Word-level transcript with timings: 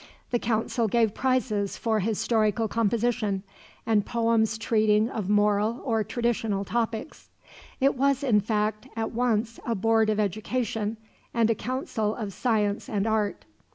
The 0.31 0.39
Council 0.39 0.87
gave 0.87 1.13
prizes 1.13 1.77
for 1.77 1.99
historical 1.99 2.67
composition, 2.67 3.43
and 3.85 4.03
poems 4.03 4.57
treating 4.57 5.11
of 5.11 5.29
moral 5.29 5.79
or 5.85 6.03
traditional 6.03 6.65
topics. 6.65 7.29
It 7.79 7.93
was, 7.95 8.23
in 8.23 8.39
fact, 8.39 8.87
at 8.95 9.11
once 9.11 9.59
a 9.63 9.75
board 9.75 10.09
of 10.09 10.19
education, 10.19 10.97
and 11.35 11.51
a 11.51 11.53
council 11.53 12.15
of 12.15 12.33
science 12.33 12.89
and 12.89 13.05
art. 13.05 13.45